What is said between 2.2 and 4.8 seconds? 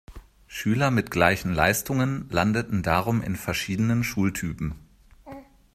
landeten darum in verschiedenen Schultypen.